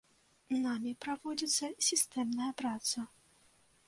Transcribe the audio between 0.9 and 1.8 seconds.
праводзіцца